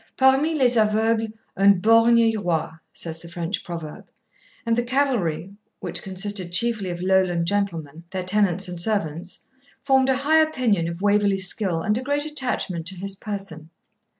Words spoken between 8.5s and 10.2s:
and servants, formed a